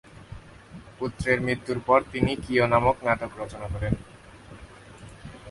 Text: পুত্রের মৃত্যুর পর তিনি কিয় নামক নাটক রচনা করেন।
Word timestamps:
পুত্রের 0.99 1.39
মৃত্যুর 1.41 1.79
পর 1.85 1.99
তিনি 2.11 2.31
কিয় 2.35 2.65
নামক 2.67 2.97
নাটক 3.03 3.31
রচনা 3.37 3.67
করেন। 3.67 3.93